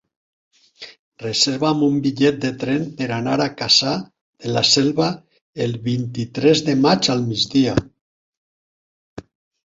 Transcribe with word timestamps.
Reserva'm 1.23 1.81
un 1.87 1.97
bitllet 2.05 2.37
de 2.45 2.49
tren 2.63 2.87
per 3.01 3.09
anar 3.17 3.35
a 3.43 3.45
Cassà 3.59 3.91
de 4.45 4.53
la 4.55 4.63
Selva 4.69 5.09
el 5.67 5.75
vint-i-tres 5.89 6.63
de 6.71 6.75
maig 6.87 7.11
al 7.15 7.21
migdia. 7.27 7.75